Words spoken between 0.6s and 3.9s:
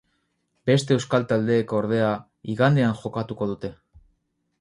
Beste euskal taldeek, ordea, igandean jokatuko dute.